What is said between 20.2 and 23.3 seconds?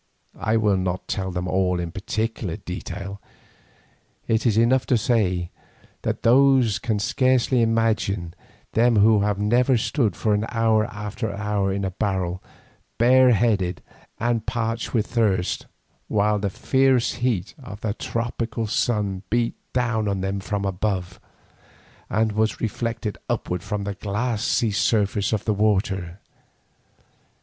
them from above, and was reflected